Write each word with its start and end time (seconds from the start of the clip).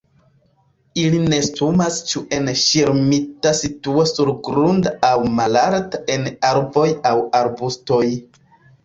Ili 0.99 1.17
nestumas 1.33 1.97
ĉu 2.11 2.21
en 2.37 2.49
ŝirmita 2.61 3.51
situo 3.57 4.05
surgrunda 4.13 4.95
aŭ 5.11 5.13
malalte 5.41 6.01
en 6.15 6.27
arboj 6.51 6.87
aŭ 7.11 7.13
arbustoj. 7.43 8.03